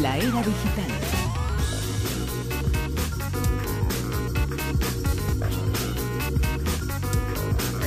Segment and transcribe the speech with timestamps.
[0.00, 0.90] La era digital.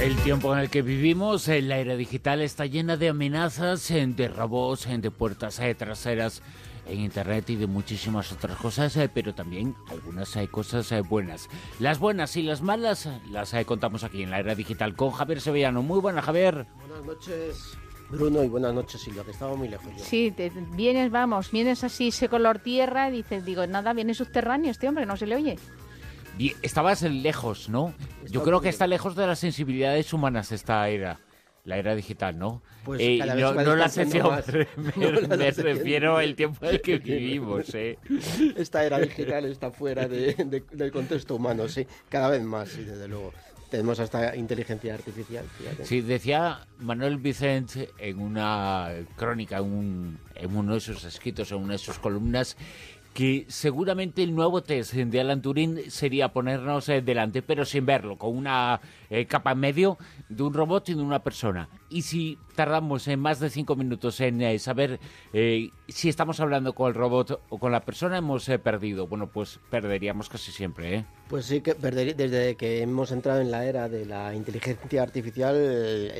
[0.01, 4.28] El tiempo en el que vivimos, en la era digital, está llena de amenazas, de
[4.28, 6.44] robots, de puertas eh, traseras
[6.85, 11.49] en Internet y de muchísimas otras cosas, eh, pero también algunas hay cosas eh, buenas.
[11.79, 15.81] Las buenas y las malas las contamos aquí en la era digital con Javier Sevillano.
[15.81, 16.67] Muy buena, Javier.
[16.77, 17.77] Buenas noches.
[18.16, 19.87] Bruno y buenas noches Silvia, que estaba muy lejos.
[19.97, 20.33] Sí,
[20.71, 25.17] vienes, vamos, vienes así, ese color tierra, dices, digo, nada, viene subterráneo este hombre, no
[25.17, 25.57] se le oye.
[26.61, 27.93] estabas lejos, ¿no?
[28.29, 31.20] Yo creo que está lejos de las sensibilidades humanas esta era
[31.65, 32.61] la era digital, ¿no?
[32.83, 34.29] Pues eh, no, no la sesión,
[34.77, 37.97] me, refiero al tiempo en el que vivimos, ¿eh?
[38.55, 43.34] Esta era digital está fuera del contexto humano, sí, cada vez más, sí, desde luego.
[43.75, 45.43] Tenemos hasta inteligencia artificial.
[45.84, 51.73] Sí, decía Manuel Vicente en una crónica, en, en uno de sus escritos, en una
[51.73, 52.55] de sus columnas,
[53.13, 58.18] que seguramente el nuevo test de Alan Turing sería ponernos eh, delante, pero sin verlo,
[58.18, 59.98] con una eh, capa en medio
[60.29, 61.68] de un robot y de una persona.
[61.96, 65.00] Y si tardamos en más de cinco minutos en eh, saber
[65.88, 69.08] si estamos hablando con el robot o con la persona, hemos perdido.
[69.08, 71.06] Bueno, pues perderíamos casi siempre, ¿eh?
[71.30, 75.56] Pues sí, que desde que hemos entrado en la era de la inteligencia artificial,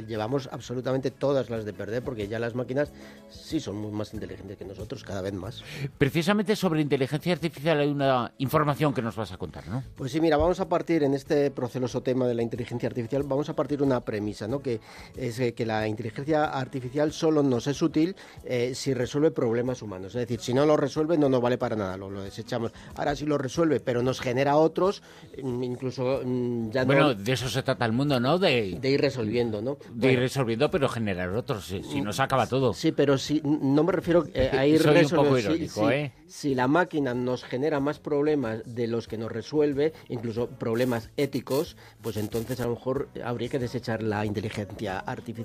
[0.08, 2.92] llevamos absolutamente todas las de perder, porque ya las máquinas
[3.30, 5.62] sí son muy más inteligentes que nosotros, cada vez más.
[5.98, 9.84] Precisamente sobre inteligencia artificial hay una información que nos vas a contar, ¿no?
[9.96, 13.50] Pues sí, mira, vamos a partir en este proceloso tema de la inteligencia artificial, vamos
[13.50, 14.62] a partir una premisa, ¿no?
[14.62, 14.80] Que
[15.16, 20.16] es que la inteligencia artificial solo nos es útil eh, si resuelve problemas humanos.
[20.16, 22.72] Es decir, si no lo resuelve, no nos vale para nada, lo, desechamos.
[22.96, 25.02] Ahora, si lo resuelve, pero nos genera otros,
[25.42, 28.38] mm, incluso mm, ya Bueno, de eso se trata el mundo, ¿no?
[28.38, 29.78] De, ir resolviendo, ¿no?
[29.94, 32.74] De ir resolviendo, pero generar otros, si, nos acaba todo.
[32.74, 36.12] Sí, pero si, no me refiero eh, a ir Soy un poco irónico, ¿eh?
[36.28, 41.78] Si la máquina nos genera más problemas de los que nos resuelve, incluso problemas éticos,
[42.02, 45.45] pues entonces a lo mejor habría que desechar la inteligencia artificial.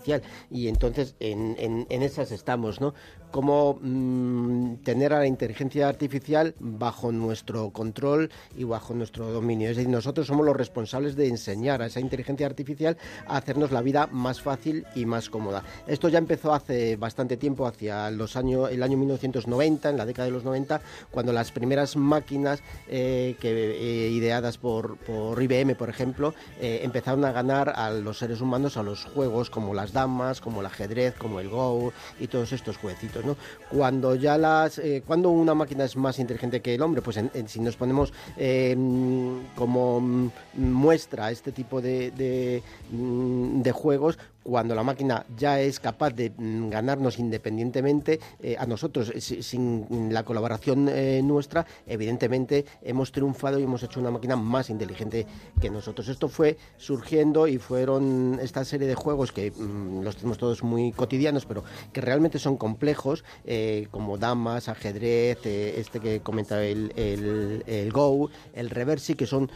[0.50, 2.94] Y entonces en, en, esas estamos, ¿no?
[3.30, 9.70] Cómo mm, tener a la inteligencia artificial bajo nuestro control y bajo nuestro dominio.
[9.70, 12.96] Es decir, nosotros somos los responsables de enseñar a esa inteligencia artificial
[13.26, 15.62] a hacernos la vida más fácil y más cómoda.
[15.86, 20.26] Esto ya empezó hace bastante tiempo, hacia los años, el año 1990, en la década
[20.26, 25.88] de los 90, cuando las primeras máquinas eh, que, eh, ideadas por, por, IBM, por
[25.88, 30.40] ejemplo, eh, empezaron a ganar a los seres humanos a los juegos como las damas,
[30.40, 33.24] como el ajedrez, como el Go y todos estos jueguecitos.
[33.24, 33.36] ¿no?
[33.70, 37.76] Cuando ya las, cuando una máquina es más inteligente que el hombre, pues si nos
[37.76, 38.12] ponemos
[39.56, 46.30] como muestra este tipo de, de, de juegos, cuando la máquina ya es capaz de
[46.36, 53.58] mm, ganarnos independientemente eh, a nosotros, eh, sin la colaboración eh, nuestra, evidentemente hemos triunfado
[53.58, 55.26] y hemos hecho una máquina más inteligente
[55.60, 56.08] que nosotros.
[56.08, 60.92] Esto fue surgiendo y fueron esta serie de juegos que mm, los tenemos todos muy
[60.92, 63.24] cotidianos, pero que realmente son complejos,
[63.90, 69.50] como damas, ajedrez, este que comenta el, el, Go, el Reversi, que son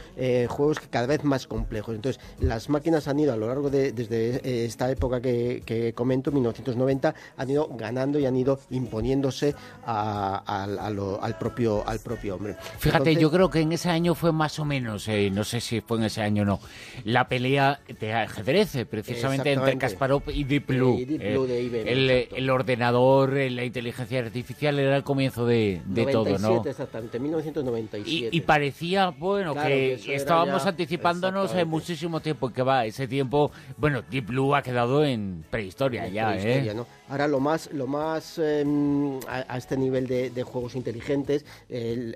[0.49, 1.95] juegos que cada vez más complejos.
[1.95, 6.33] Entonces, las máquinas han ido a lo largo de desde esta época que, que comento,
[6.33, 12.56] 1990, han ido ganando y han ido imponiéndose al, propio, al propio hombre.
[12.78, 15.81] Fíjate, yo creo que en ese año fue más o menos, eh, no sé si
[15.81, 16.61] fue en ese año o no,
[17.05, 20.97] la pelea de ajedrez, eh, precisamente entre Kasparov y Deep Blue.
[20.99, 25.81] Eh, el, ordenador, la inteligencia artificial era el comienzo de,
[26.11, 26.62] todo, ¿no?
[26.65, 28.28] exactamente, 1997.
[28.33, 34.27] Y, parecía, bueno, que, estábamos anticipándonos en muchísimo tiempo, que va, ese tiempo, bueno, Deep
[34.27, 36.75] Blue ha quedado en prehistoria ya, ¿eh?
[37.08, 41.44] Ahora lo más, lo más em, a, este nivel de, juegos inteligentes,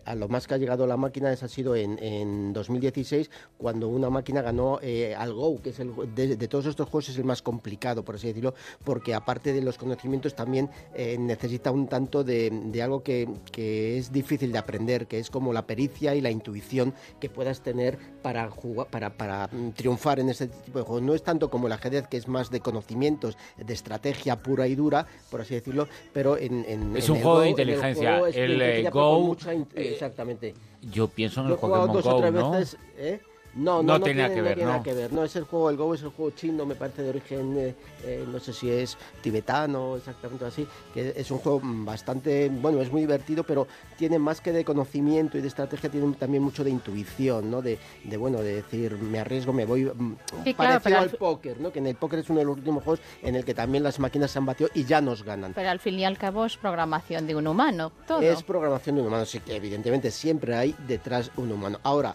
[0.04, 3.88] a lo más que ha llegado la máquina es, ha sido en, en 2016 cuando
[3.88, 7.24] una máquina ganó eh, al Go, que es el de, todos estos juegos es el
[7.24, 8.54] más complicado, por así decirlo,
[8.84, 14.12] porque aparte de los conocimientos también eh, necesita un tanto de, algo que, que, es
[14.12, 18.48] difícil de aprender, que es como la pericia y la intuición que puedas tener para
[18.50, 21.02] jugar, para, para mm, triunfar en este tipo de juegos.
[21.02, 24.74] No es tanto como el ajedrez, que es más de conocimientos, de estrategia pura y
[24.74, 26.96] dura, por así decirlo, pero en...
[26.96, 28.20] es un juego de inteligencia.
[28.28, 29.36] El, Go...
[29.74, 30.54] exactamente.
[30.80, 32.58] Yo pienso en el Pokémon Go, ¿no?
[32.96, 33.20] ¿eh?
[33.54, 34.82] No, No no, tenía tiene, que no ver, tiene nada ¿no?
[34.84, 35.12] que ver.
[35.12, 37.74] No, es el juego, el Go es el juego chino, me parece de origen, eh,
[38.04, 42.90] eh, no sé si es tibetano, exactamente así, que es un juego bastante, bueno, es
[42.92, 43.66] muy divertido, pero
[43.96, 47.62] tiene más que de conocimiento y de estrategia, tiene también mucho de intuición, ¿no?
[47.62, 51.02] De, de bueno, de decir, me arriesgo, me voy, mm, Sí, claro, parecido pero al
[51.04, 51.72] al póker, ¿no?
[51.72, 53.98] Que en el póker es uno de los últimos juegos en el que también las
[53.98, 55.52] máquinas se han batido y ya nos ganan.
[55.54, 58.20] Pero al fin y al cabo es programación de un humano, todo.
[58.20, 61.80] Es programación de un humano, sí que evidentemente siempre hay detrás un humano.
[61.82, 62.14] Ahora,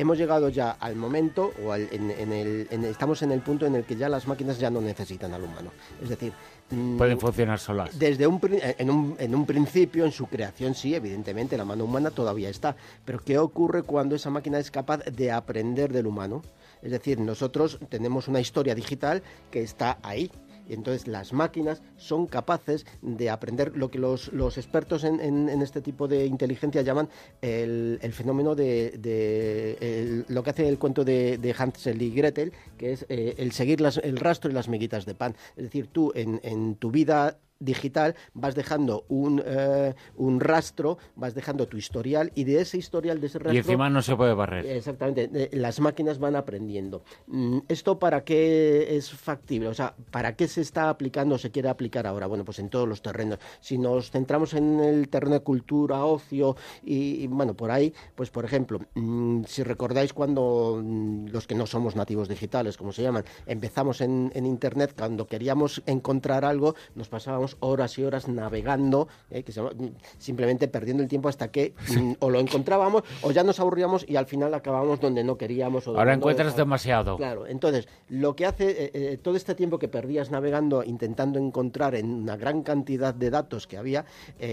[0.00, 3.66] hemos llegado ya al momento, o al- en, en el, en- estamos en el punto
[3.66, 5.70] en el que ya las máquinas ya no necesitan al humano.
[6.02, 6.32] Es decir,
[6.70, 7.98] mm, Pueden funcionar solas.
[7.98, 11.84] desde un, pri- en, un, en un principio, en su creación, sí, evidentemente, la mano
[11.84, 12.76] humana todavía está.
[13.04, 16.42] Pero ¿qué ocurre cuando esa máquina es capaz de aprender del humano?
[16.82, 20.30] Es decir, nosotros tenemos una historia digital que está ahí.
[20.74, 26.08] Entonces las máquinas son capaces de aprender lo que los, los expertos en, este tipo
[26.08, 27.08] de inteligencia llaman
[27.42, 33.34] el, fenómeno de, lo que hace el cuento de, Hansel y Gretel, que es eh,
[33.38, 35.34] el seguir las- el rastro y las miguitas de pan.
[35.56, 41.68] Es decir, tú en tu vida digital vas dejando un, eh, un rastro, vas dejando
[41.68, 43.54] tu historial y de ese historial, de ese rastro...
[43.54, 44.66] Y encima no se puede barrer.
[44.66, 47.02] Exactamente, eh, las máquinas van aprendiendo.
[47.26, 49.68] Mm, ¿Esto para qué es factible?
[49.68, 52.26] O sea, ¿para qué se está aplicando o se quiere aplicar ahora?
[52.26, 53.38] Bueno, pues en todos los terrenos.
[53.60, 58.30] Si nos centramos en el terreno de cultura, ocio y, y, bueno, por ahí, pues
[58.30, 63.02] por ejemplo, mm, si recordáis cuando mm, los que no somos nativos digitales, como se
[63.02, 69.08] llaman, empezamos en, en Internet, cuando queríamos encontrar algo, nos pasábamos horas y horas navegando,
[69.30, 69.88] eh, que se llama- mm,
[70.18, 74.16] simplemente perdiendo el tiempo hasta que mm, o lo encontrábamos o ya nos aburríamos y
[74.16, 75.86] al final acabábamos donde no queríamos.
[75.88, 77.16] O Ahora no encuentras demasiado.
[77.16, 81.94] Claro, entonces, lo que hace eh, eh, todo este tiempo que perdías navegando, intentando encontrar
[81.94, 84.04] en una gran cantidad de datos que había
[84.40, 84.44] y,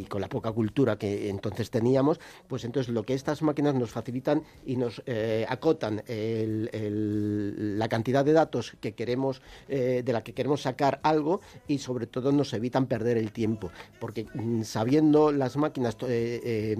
[0.00, 3.90] y con la poca cultura que entonces teníamos, pues entonces lo que estas máquinas nos
[3.90, 5.02] facilitan y nos
[5.48, 11.40] acotan el- el- la cantidad de datos que queremos, de la que queremos sacar algo
[11.68, 16.76] y sobre todo nos evitan perder el tiempo, porque mm, sabiendo las máquinas, eh, eh,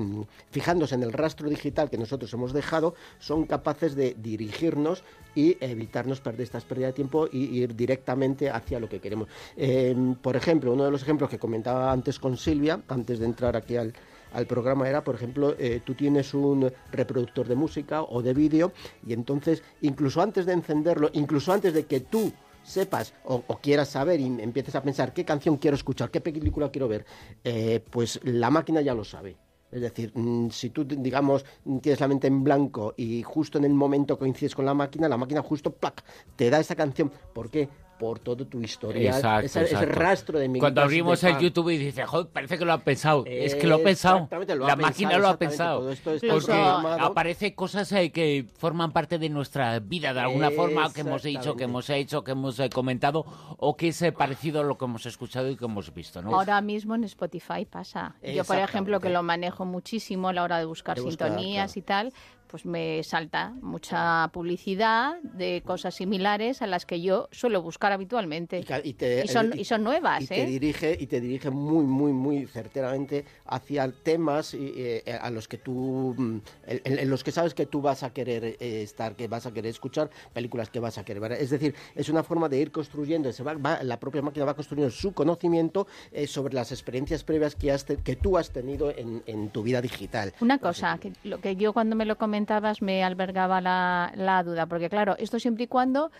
[0.50, 5.04] fijándose en el rastro digital que nosotros hemos dejado, son capaces de dirigirnos
[5.34, 9.28] y evitarnos perder estas pérdidas de tiempo y ir directamente hacia lo que queremos.
[9.56, 13.54] Eh, por ejemplo, uno de los ejemplos que comentaba antes con Silvia, antes de entrar
[13.54, 13.92] aquí al,
[14.32, 18.72] al programa era, por ejemplo, eh, tú tienes un reproductor de música o de vídeo
[19.06, 24.20] y entonces, incluso antes de encenderlo, incluso antes de que tú sepas o, quieras saber
[24.20, 27.04] y empieces a pensar qué canción quiero escuchar, qué película quiero ver,
[27.44, 29.36] eh, pues la máquina ya lo sabe.
[29.70, 31.44] Es decir, mm, si tú, digamos,
[31.80, 35.16] tienes la mente en blanco y justo en el momento coincides con la máquina, la
[35.16, 36.02] máquina justo, ¡plac!,
[36.34, 37.12] te da esa canción.
[37.32, 37.68] ¿Por qué?
[38.00, 39.92] Por todo tu historial, Exacto, ese exacto.
[39.92, 41.38] rastro de miguitas Cuando abrimos el.
[41.38, 43.24] YouTube y dice, joder, parece que lo ha pensado.
[43.26, 44.26] es que lo ha pensado.
[44.30, 45.90] Lo ha la pensado, máquina lo ha pensado.
[45.90, 51.02] esto Porque aparece cosas eh, que forman parte de nuestra vida de alguna forma, que
[51.02, 53.26] hemos dicho, que hemos hecho, que hemos eh, comentado,
[53.58, 56.34] o que es eh, parecido a lo que hemos escuchado y que hemos visto, ¿no?
[56.34, 58.14] Ahora mismo en Spotify pasa.
[58.22, 61.74] Yo, por ejemplo, que lo manejo muchísimo a la hora de buscar De buscar, sintonías
[61.74, 61.78] claro.
[61.78, 62.12] y tal,
[62.50, 68.64] pues me salta mucha publicidad de cosas similares a las que yo suelo buscar habitualmente.
[68.82, 70.46] Y y te- Y son, y- y son nuevas, y te ¿eh?
[70.46, 75.58] dirige y te dirige muy muy muy certeramente hacia temas y, eh, a los que
[75.58, 76.36] tú mm,
[76.66, 79.52] en, en- los que sabes que tú vas a querer eh, estar que vas a
[79.52, 82.72] querer escuchar películas que vas a querer ver es decir es una forma de ir
[82.72, 87.22] construyendo se va, va- la propia máquina va construyendo su conocimiento eh, sobre las experiencias
[87.24, 90.98] previas que has te- que tú has tenido en, en tu vida digital Una cosa,
[90.98, 95.14] que lo que yo cuando me lo comentabas me albergaba la, la duda, porque claro,
[95.18, 96.10] esto siempre y cuando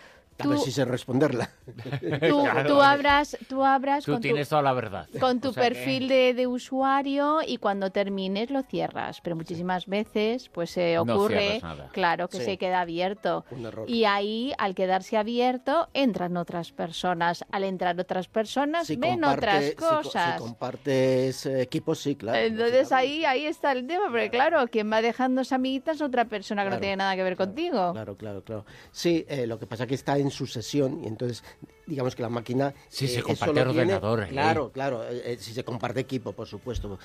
[0.41, 1.51] a tú, ver si sé responderla
[2.29, 5.07] tú, tú abras, tú abras Tú con tu- tienes toda la verdad.
[5.21, 9.21] con tu O sea que- perfil de, de usuario y cuando termines lo cierras.
[9.21, 11.61] Pero muchísimas veces pues se No ocurre,
[11.93, 12.45] claro, que Sí.
[12.45, 13.45] se queda abierto.
[13.51, 13.89] Un error.
[13.89, 17.45] Y ahí, al quedarse abierto, entran otras personas.
[17.51, 20.35] Al entrar otras personas, Si ven comparte- otras si co- cosas.
[20.35, 24.91] si compartes eh, equipos sí claro Entonces ahí, ahí está el tema, porque claro, quien
[24.91, 27.93] va dejando esa amiguita es otra persona que no tiene nada que ver contigo.
[27.93, 28.65] Claro, claro, claro.
[28.91, 31.43] Sí, eh, lo que pasa es que está en su sesión y entonces
[31.91, 32.73] digamos que la máquina...
[32.89, 34.27] Sí, se eh, comparte tiene- ordenador.
[34.29, 36.99] Claro, claro, eh, eh, si se comparte equipo, por supuesto.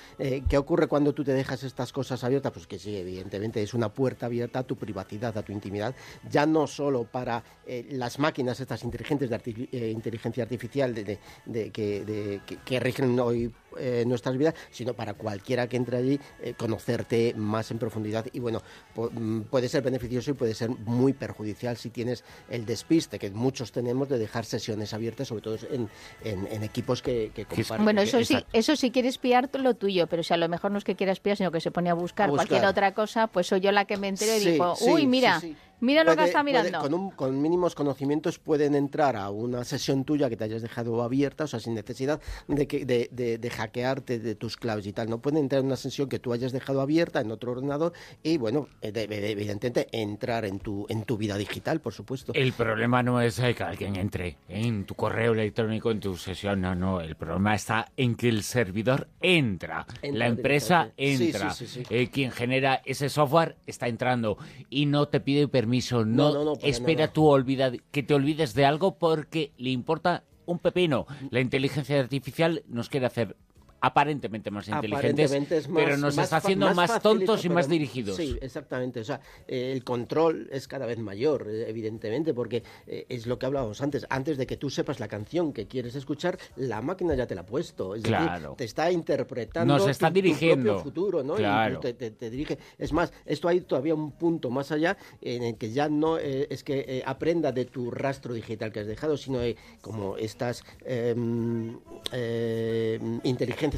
[0.48, 2.52] ¿Qué ocurre cuando tú te dejas estas cosas abiertas?
[2.52, 5.94] Pues que sí, evidentemente es una puerta abierta a tu privacidad, a tu intimidad,
[6.30, 7.42] ya no solo para
[7.90, 12.78] las máquinas estas inteligentes de arti- inteligencia artificial de, de- de- que, de- que- que
[12.80, 17.78] rigen hoy eh, nuestras vidas, sino para cualquiera que entre allí, eh, conocerte más en
[17.78, 18.24] profundidad.
[18.32, 18.62] Y bueno,
[18.94, 23.72] mm, puede ser beneficioso y puede ser muy perjudicial si tienes el despiste, que muchos
[23.72, 25.88] tenemos, de dejar sesionar conexiones abiertas, sobre todo en,
[26.22, 27.84] en, equipos que, comparten.
[27.84, 30.78] Bueno, eso sí, eso sí quiere espiar lo tuyo, pero si a lo mejor no
[30.78, 33.60] es que quiera espiar, sino que se pone a buscar, cualquier otra cosa, pues soy
[33.60, 35.40] yo la que me entero y digo, uy, mira,
[35.80, 36.80] Mira lo que está mirando.
[36.80, 41.44] con, con, mínimos conocimientos pueden entrar a una sesión tuya que te hayas dejado abierta,
[41.44, 45.10] o sea, sin necesidad de, que, de, de, hackearte de tus claves y tal.
[45.10, 47.92] No pueden entrar en una sesión que tú hayas dejado abierta en otro ordenador
[48.22, 52.32] y, bueno, evidentemente entrar en tu, en tu vida digital, por supuesto.
[52.34, 56.74] El problema no es que alguien entre en tu correo electrónico, en tu sesión, no,
[56.74, 57.00] no.
[57.02, 61.54] El problema está en que el servidor entra, la empresa entra,
[61.90, 64.38] eh, quien genera ese software está entrando
[64.70, 68.98] y no te pide permiso permiso, no, espera tú olvida, que te olvides de algo
[68.98, 71.06] porque le importa un pepino.
[71.30, 73.36] La inteligencia artificial nos quiere hacer
[73.80, 78.16] aparentemente más inteligentes, pero nos está haciendo más, tontos y más dirigidos.
[78.16, 79.00] Sí, exactamente.
[79.00, 83.38] O sea, eh, el control es cada vez mayor, eh, evidentemente, porque eh, es lo
[83.38, 84.06] que hablábamos antes.
[84.08, 87.42] Antes de que tú sepas la canción que quieres escuchar, la máquina ya te la
[87.42, 87.94] ha puesto.
[87.94, 88.54] Es claro.
[88.56, 90.74] te está interpretando nos está dirigiendo.
[90.74, 91.34] propio futuro, ¿no?
[91.34, 91.80] Claro.
[91.80, 92.58] Te, te, dirige.
[92.78, 96.64] Es más, esto hay todavía un punto más allá en el que ya no es
[96.64, 99.40] que aprenda de tu rastro digital que has dejado, sino
[99.80, 101.78] como estas em,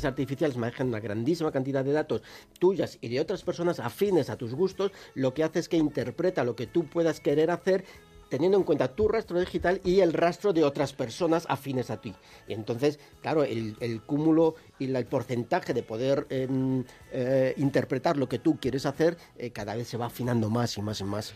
[0.05, 2.23] artificiales manejan una grandísima cantidad de datos
[2.59, 6.45] tuyas y de otras personas afines a tus gustos, lo que hace es que interpreta
[6.45, 7.85] lo que tú puedas querer hacer
[8.28, 12.14] teniendo en cuenta tu rastro digital y el rastro de otras personas afines a ti.
[12.47, 18.38] Y entonces, claro, el, cúmulo y el porcentaje de poder em, eh, interpretar lo que
[18.38, 21.35] tú quieres hacer eh, cada vez se va afinando más y más y más.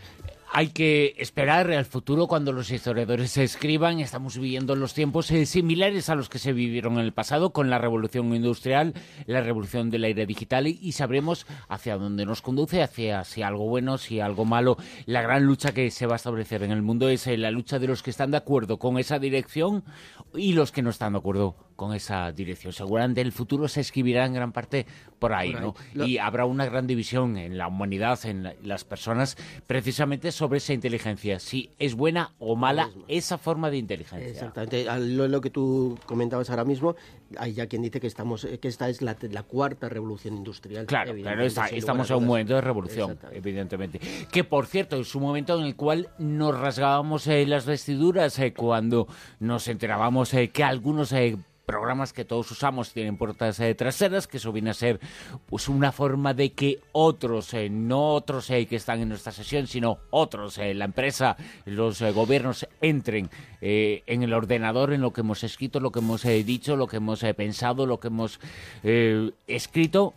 [0.55, 3.99] Hay que esperar al futuro cuando los historiadores se escriban.
[3.99, 7.71] Estamos viviendo los tiempos eh, similares a los que se vivieron en el pasado con
[7.71, 8.93] la revolución industrial,
[9.25, 13.97] la revolución del aire digital y, sabremos hacia dónde nos conduce, hacia si algo bueno,
[13.97, 14.77] si algo malo.
[15.07, 17.79] La gran lucha que se va a establecer en el mundo es eh, la lucha
[17.79, 19.83] de los que están de acuerdo con esa dirección
[20.35, 22.73] y los que no están de acuerdo con esa dirección.
[22.73, 24.85] Seguramente el futuro se escribirá en gran parte
[25.19, 25.73] por ahí, ¿no?
[25.93, 29.37] Y habrá una gran división en la humanidad, en las personas,
[29.67, 34.27] precisamente sobre esa inteligencia, si es buena o mala esa forma de inteligencia.
[34.27, 36.95] Exactamente, lo, que tú comentabas ahora mismo,
[37.37, 40.85] hay ya quien dice que estamos que esta es la, cuarta revolución industrial.
[40.85, 43.99] Claro, claro, estamos en un momento de revolución, evidentemente.
[44.29, 48.53] Que por cierto, es un momento en el cual nos rasgábamos eh, las vestiduras eh,
[48.53, 49.07] cuando
[49.39, 51.13] nos enterábamos eh, que algunos
[51.65, 54.99] programas que todos usamos tienen puertas eh, traseras, que eso viene a ser
[55.45, 59.67] pues una forma de que otros, eh, no otros eh, que están en nuestra sesión,
[59.67, 63.29] sino otros, la empresa, los gobiernos entren
[63.61, 67.21] en el ordenador, en lo que hemos escrito, lo que hemos dicho, lo que hemos
[67.35, 68.39] pensado, lo que hemos
[69.47, 70.13] escrito,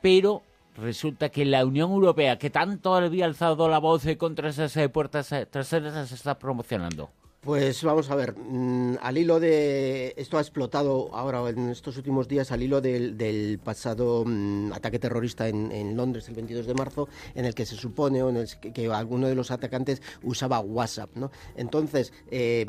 [0.00, 0.42] pero
[0.76, 6.08] resulta que la Unión Europea, que tanto había alzado la voz contra esas puertas traseras,
[6.08, 7.10] se está promocionando.
[7.46, 10.14] Pues vamos a ver, mm, al hilo de.
[10.16, 15.46] Esto ha explotado ahora en estos últimos días, al hilo del, pasado mm, ataque terrorista
[15.46, 18.88] en, Londres el 22 de marzo, en el que se supone o en el que,
[18.88, 21.10] alguno de los atacantes usaba WhatsApp.
[21.14, 21.30] ¿no?
[21.56, 22.66] Entonces, eh,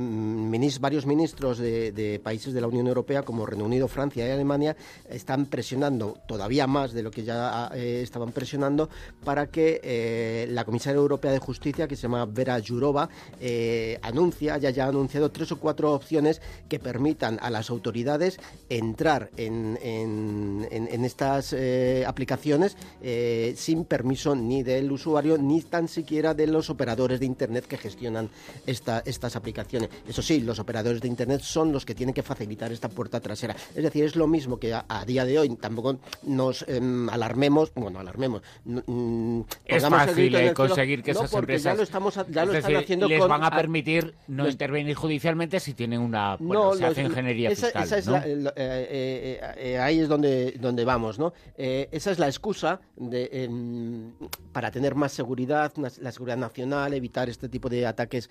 [0.80, 4.76] varios ministros de, países de la Unión Europea, como Reino Unido, Francia y Alemania,
[5.10, 8.90] están presionando todavía más de lo que ya eh, estaban presionando
[9.24, 14.60] para que eh, la comisaria europea de justicia, que se llama Vera Jourova, eh, anuncia
[14.78, 21.54] ha anunciado tres o cuatro opciones que permitan a las autoridades entrar en, en, estas
[21.54, 27.26] eh, aplicaciones eh, sin permiso ni del usuario ni tan siquiera de los operadores de
[27.26, 28.30] Internet que gestionan
[28.66, 29.90] esta, estas aplicaciones.
[30.08, 33.56] Eso sí, los operadores de Internet son los que tienen que facilitar esta puerta trasera.
[33.76, 38.00] Es decir, es lo mismo que a, día de hoy tampoco nos em, alarmemos, bueno,
[38.00, 38.42] alarmemos.
[38.66, 41.74] Mm, es fácil eh, conseguir que esas empresas...
[41.74, 45.74] Ya lo, estamos, ya lo están haciendo les van a permitir no intervenir judicialmente si
[45.74, 47.88] tienen una bueno, se hace ingeniería fiscal.
[48.26, 51.34] Eh, eh, eh, ahí es donde, donde vamos, ¿no?
[51.58, 54.14] esa es la excusa de, em,
[54.52, 58.30] para tener más seguridad, la seguridad nacional, evitar este tipo de ataques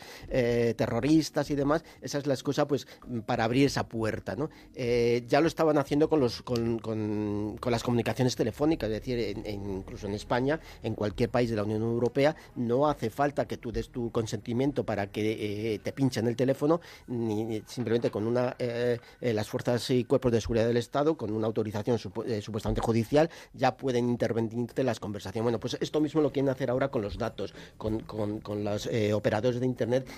[0.77, 1.85] terroristas y demás.
[2.01, 2.87] Esa es la excusa, pues,
[3.27, 4.51] para abrir esa puerta, ¿no?
[4.75, 10.15] ya lo estaban haciendo con los con, con, las comunicaciones telefónicas, es decir, incluso en
[10.15, 14.11] España, en cualquier país de la Unión Europea, no hace falta que tú des tu
[14.11, 19.49] consentimiento para que te pinchen en el teléfono, ni, simplemente con una eh, eh, las
[19.49, 24.09] fuerzas y cuerpos de seguridad del Estado, con una autorización eh, supuestamente judicial, ya pueden
[24.09, 25.45] intervenirte las conversaciones.
[25.45, 29.61] Bueno, pues esto mismo lo quieren hacer ahora con los datos, con, con, los operadores
[29.61, 30.09] de Internet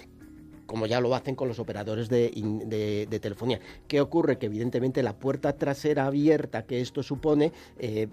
[0.67, 2.31] como ya lo hacen con los operadores de,
[3.09, 3.59] de, telefonía.
[3.87, 4.37] ¿Qué ocurre?
[4.37, 7.53] Que evidentemente la puerta trasera abierta que esto supone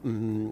[0.03, 0.50] mm,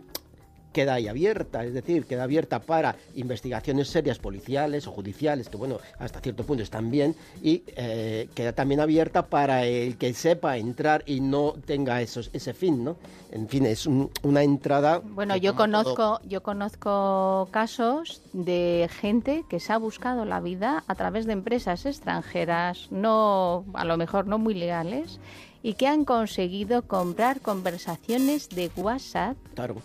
[0.73, 5.77] queda ahí abierta, es decir, queda abierta para investigaciones serias policiales o judiciales, que bueno,
[5.99, 11.03] hasta cierto punto están bien, y eh, queda también abierta para el que sepa entrar
[11.05, 12.97] y no tenga esos, ese fin, ¿no?
[13.31, 14.99] En fin, es una entrada.
[15.03, 20.95] Bueno, yo conozco, yo conozco casos de gente que se ha buscado la vida a
[20.95, 25.19] través de empresas extranjeras, no, a lo mejor no muy legales,
[25.63, 29.37] y que han conseguido comprar conversaciones de WhatsApp.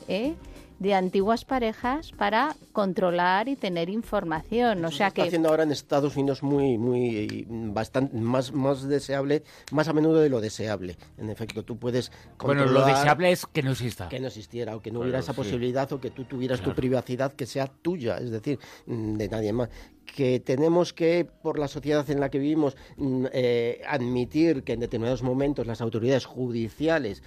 [0.09, 0.35] ¿eh?
[0.78, 4.85] De antiguas parejas para controlar y tener información.
[4.85, 9.42] o sea está que haciendo ahora en Estados Unidos muy, muy, bastante más, más deseable,
[9.73, 10.97] más a menudo de lo deseable.
[11.16, 12.73] En efecto, tú puedes controlar.
[12.73, 14.08] Bueno, lo deseable es que no exista.
[14.08, 17.32] Que no existiera o que no hubiera esa posibilidad o que tú tuvieras tu privacidad
[17.32, 19.68] que sea tuya, es decir, mm, de nadie más
[20.14, 24.80] que tenemos que, por la sociedad en la que vivimos, mm, eh, admitir que en
[24.80, 27.23] determinados momentos las autoridades judiciales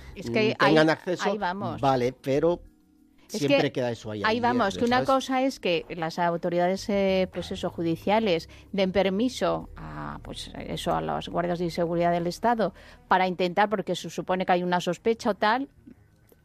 [0.59, 1.79] tengan acceso, ahí vamos.
[1.79, 2.59] vale, pero
[3.39, 4.21] siempre queda eso ahí.
[4.25, 9.69] Ahí vamos, que una cosa es que las autoridades eh, pues eso, judiciales den permiso
[9.75, 12.73] a, pues eso, a los guardias de seguridad del Estado
[13.07, 15.69] para intentar, porque se supone que hay una sospecha o tal,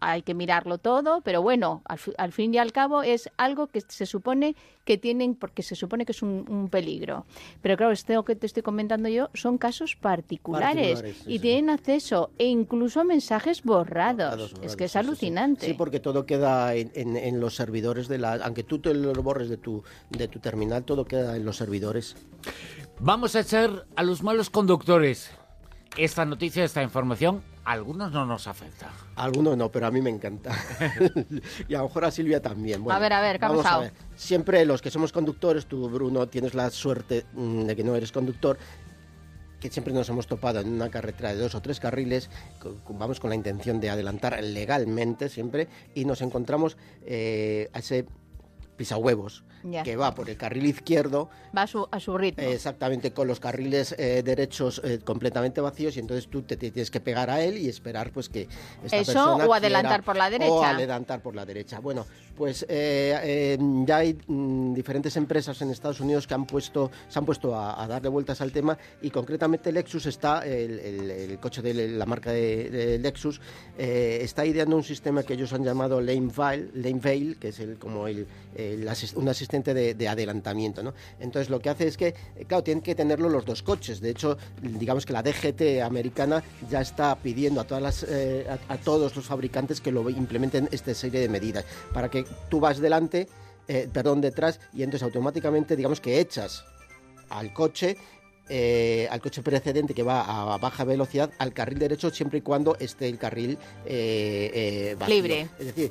[0.01, 4.07] hay que mirarlo todo, pero bueno, al, fin y al cabo es algo que se
[4.07, 7.25] supone que tienen, porque se supone que es un, peligro.
[7.63, 12.47] Pero claro, esto que te estoy comentando yo son casos particulares, y tienen acceso e
[12.47, 14.55] incluso a mensajes borrados.
[14.63, 15.67] es que es alucinante.
[15.67, 18.35] Sí, porque todo queda en, los servidores de la...
[18.35, 22.17] Aunque tú te lo borres de tu, de tu terminal, todo queda en los servidores.
[23.01, 25.31] Vamos a echar a los malos conductores.
[25.97, 28.91] Esta noticia, esta información algunos no nos afecta.
[29.17, 30.57] Algunos no, pero a mí me encanta.
[31.69, 32.89] y a lo mejor a Silvia también.
[32.89, 33.93] a ver, a ver, ¿qué vamos a ver.
[34.15, 38.13] Siempre los que somos conductores, tú Bruno tienes la suerte mm, de que no eres
[38.13, 38.57] conductor,
[39.61, 42.31] que siempre nos hemos topado en una carretera de dos o tres carriles,
[42.89, 48.07] vamos con la intención de adelantar legalmente siempre, y nos encontramos eh, a ese
[48.77, 49.43] pisahuevos,
[49.85, 51.29] que va por el carril izquierdo.
[51.57, 52.45] Va a su, a su ritmo.
[52.45, 57.01] exactamente, con los carriles eh, derechos eh, completamente vacíos y entonces tú te, tienes que
[57.01, 58.49] pegar a él y esperar pues que
[58.85, 60.53] esta Eso o adelantar por la derecha.
[60.53, 61.81] O adelantar por la derecha.
[61.81, 62.07] Bueno,
[62.37, 67.25] pues eh, ya hay mm, diferentes empresas en Estados Unidos que han puesto, se han
[67.25, 72.31] puesto a, darle vueltas al tema y concretamente Lexus está, el, coche de la marca
[72.31, 73.41] de, Lexus,
[73.79, 77.79] está ideando un sistema que ellos han llamado Lane Veil, Lane Veil que es el,
[77.79, 78.27] como el
[79.15, 80.83] un asistente de, adelantamiento.
[80.83, 80.95] ¿no?
[81.21, 82.15] Entonces lo que hace es que,
[82.47, 84.01] claro, tienen que tenerlo los dos coches.
[84.01, 88.77] De hecho, digamos que la DGT americana ya está pidiendo a, todas las, eh, a,
[88.79, 93.29] todos los fabricantes que lo implementen esta serie de medidas para que tú vas delante,
[93.69, 96.65] eh, perdón, detrás y entonces automáticamente digamos que echas
[97.29, 97.97] al coche
[98.49, 102.77] eh, al coche precedente que va a baja velocidad al carril derecho siempre y cuando
[102.79, 105.49] esté el carril eh, eh libre.
[105.59, 105.91] Es decir,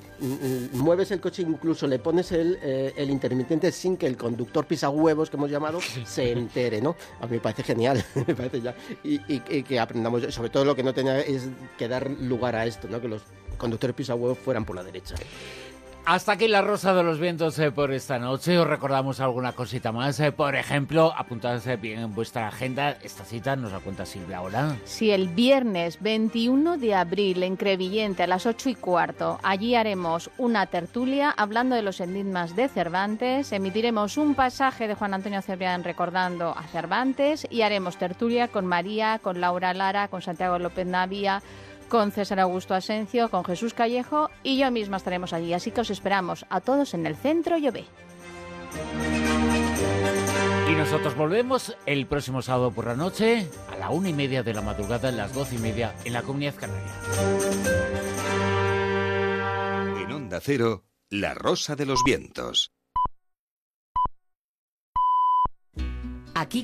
[0.74, 5.30] mueves el coche, incluso le pones el, el, intermitente sin que el conductor pisa huevos,
[5.30, 6.96] que hemos llamado, se entere, ¿no?
[7.22, 8.76] A mí me parece genial, me parece ya.
[9.04, 12.66] Y, y, que aprendamos, sobre todo lo que no tenía es que dar lugar a
[12.66, 13.02] esto, ¿no?
[13.02, 13.22] Que los
[13.58, 15.16] conductores pisa huevos fueran por la derecha.
[16.08, 18.60] Hasta aquí la Rosa de los Vientos eh, por esta noche.
[18.60, 20.20] Os recordamos alguna cosita más.
[20.20, 22.92] Eh, por ejemplo, apuntadse bien en vuestra agenda.
[23.02, 24.78] Esta cita nos la cuenta Silvia ahora.
[24.84, 29.40] Sí, el viernes 21 de abril en Crevillente a las 8 y cuarto.
[29.42, 33.52] Allí haremos una tertulia hablando de los enigmas de Cervantes.
[33.52, 39.18] Emitiremos un pasaje de Juan Antonio Cebrián recordando a Cervantes y haremos tertulia con María,
[39.18, 41.42] con Laura Lara, con Santiago López Navia
[41.90, 45.54] con César Augusto Asencio, con Jesús Callejo y yo misma estaremos allí.
[45.54, 47.86] Así que os esperamos a todos en el centro Llové.
[50.70, 54.54] Y nosotros volvemos el próximo sábado por la noche a la una y media de
[54.54, 56.92] la madrugada, a las doce y media en la Comunidad Canaria.
[60.02, 62.75] En Onda Cero, La Rosa de los Vientos.